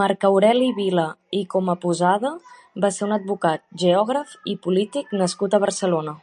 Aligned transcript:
Marc 0.00 0.26
Aureli 0.28 0.66
Vila 0.80 1.04
i 1.40 1.40
Comaposada 1.56 2.34
va 2.86 2.92
ser 2.98 3.08
un 3.10 3.18
advocat, 3.20 3.66
geògraf 3.86 4.36
i 4.54 4.58
polític 4.68 5.20
nascut 5.24 5.58
a 5.60 5.66
Barcelona. 5.68 6.20